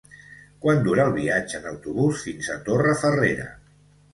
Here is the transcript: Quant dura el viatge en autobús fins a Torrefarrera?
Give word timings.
Quant 0.63 0.81
dura 0.87 1.03
el 1.09 1.13
viatge 1.17 1.59
en 1.61 1.67
autobús 1.73 2.25
fins 2.29 2.51
a 2.55 2.59
Torrefarrera? 2.71 3.51